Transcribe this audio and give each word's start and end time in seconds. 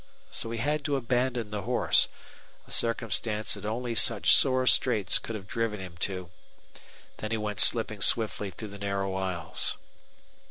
So 0.31 0.49
he 0.49 0.57
had 0.57 0.83
to 0.85 0.95
abandon 0.95 1.51
the 1.51 1.61
horse 1.61 2.07
a 2.65 2.71
circumstance 2.71 3.53
that 3.53 3.67
only 3.67 3.93
such 3.93 4.33
sore 4.35 4.65
straits 4.65 5.19
could 5.19 5.35
have 5.35 5.45
driven 5.45 5.79
him 5.79 5.95
to. 5.99 6.31
Then 7.17 7.29
he 7.29 7.37
went 7.37 7.59
slipping 7.59 8.01
swiftly 8.01 8.49
through 8.49 8.69
the 8.69 8.79
narrow 8.79 9.13
aisles. 9.13 9.77